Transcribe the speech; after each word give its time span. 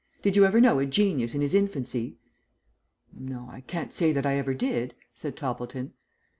Did 0.23 0.35
you 0.35 0.45
ever 0.47 0.59
know 0.59 0.79
a 0.79 0.87
genius 0.87 1.35
in 1.35 1.41
his 1.41 1.53
infancy?" 1.53 2.17
"No; 3.13 3.47
I 3.51 3.61
can't 3.61 3.93
say 3.93 4.11
that 4.13 4.25
I 4.25 4.39
ever 4.39 4.55
did," 4.55 4.95
said 5.13 5.37
Toppleton. 5.37 5.93